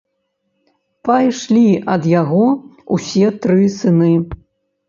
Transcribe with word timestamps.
Пайшлі 1.07 1.65
ад 1.97 2.09
яго 2.21 2.43
ўсе 2.97 3.25
тры 3.45 3.63
сыны. 3.79 4.13